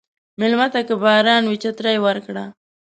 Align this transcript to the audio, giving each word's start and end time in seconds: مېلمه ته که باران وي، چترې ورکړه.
مېلمه 0.39 0.67
ته 0.73 0.79
که 0.87 0.93
باران 1.03 1.43
وي، 1.45 1.57
چترې 1.63 1.95
ورکړه. 2.05 2.43